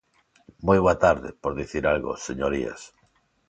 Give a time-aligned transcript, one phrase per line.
[0.67, 2.81] Moi boa tarde, por dicir algo, señorías.